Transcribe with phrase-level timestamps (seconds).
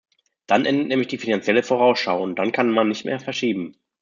[0.47, 3.75] Dann endet nämlich die Finanzielle Vorausschau, und dann kann man nicht mehr verschieben.